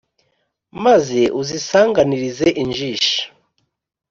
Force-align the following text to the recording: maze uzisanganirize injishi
maze 0.83 1.19
uzisanganirize 1.41 2.47
injishi 2.63 3.17